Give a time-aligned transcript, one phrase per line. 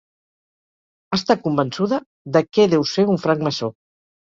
[1.17, 2.01] Està convençuda
[2.39, 3.73] de què deu ser un francmaçó.